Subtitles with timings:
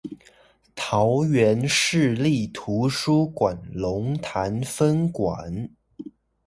[0.73, 5.69] 桃園市立圖書館龍潭分館